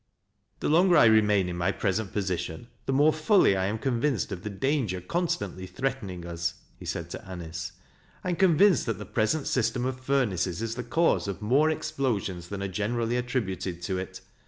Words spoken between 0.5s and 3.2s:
"The longer I remain in my present position, the m.ore